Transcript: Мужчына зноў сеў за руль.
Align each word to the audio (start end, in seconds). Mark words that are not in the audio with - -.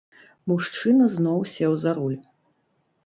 Мужчына 0.51 1.05
зноў 1.17 1.39
сеў 1.53 1.77
за 1.85 1.91
руль. 1.99 2.21